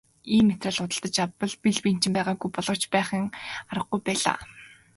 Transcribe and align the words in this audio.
Ийм 0.35 0.45
материал 0.49 0.83
худалдаж 0.91 1.15
авах 1.23 1.53
бэл 1.63 1.77
бэнчин 1.83 2.11
байгаагүй 2.15 2.49
боловч 2.53 2.81
авахгүй 2.83 2.93
байхын 2.95 3.23
аргагүй 3.71 3.99
байлаа. 4.07 4.37